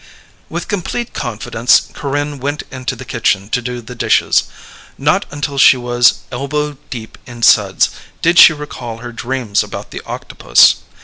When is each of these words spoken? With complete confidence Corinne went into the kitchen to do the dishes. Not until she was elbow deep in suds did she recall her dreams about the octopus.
With 0.49 0.67
complete 0.67 1.13
confidence 1.13 1.79
Corinne 1.93 2.39
went 2.39 2.63
into 2.71 2.95
the 2.95 3.05
kitchen 3.05 3.49
to 3.49 3.61
do 3.61 3.81
the 3.81 3.93
dishes. 3.93 4.45
Not 4.97 5.27
until 5.29 5.59
she 5.59 5.77
was 5.77 6.21
elbow 6.31 6.75
deep 6.89 7.19
in 7.27 7.43
suds 7.43 7.91
did 8.19 8.39
she 8.39 8.51
recall 8.51 8.97
her 8.97 9.11
dreams 9.11 9.61
about 9.63 9.91
the 9.91 10.01
octopus. 10.07 10.77